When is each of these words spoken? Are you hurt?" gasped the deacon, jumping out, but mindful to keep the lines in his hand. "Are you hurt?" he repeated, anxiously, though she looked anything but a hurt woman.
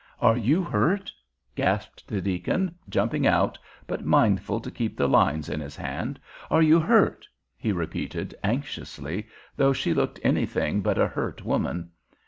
Are 0.19 0.35
you 0.35 0.63
hurt?" 0.63 1.11
gasped 1.53 2.07
the 2.07 2.21
deacon, 2.21 2.73
jumping 2.89 3.27
out, 3.27 3.59
but 3.85 4.03
mindful 4.03 4.59
to 4.61 4.71
keep 4.71 4.97
the 4.97 5.07
lines 5.07 5.47
in 5.47 5.59
his 5.59 5.75
hand. 5.75 6.19
"Are 6.49 6.59
you 6.63 6.79
hurt?" 6.79 7.27
he 7.55 7.71
repeated, 7.71 8.33
anxiously, 8.43 9.27
though 9.57 9.73
she 9.73 9.93
looked 9.93 10.19
anything 10.23 10.81
but 10.81 10.97
a 10.97 11.05
hurt 11.05 11.45
woman. 11.45 11.91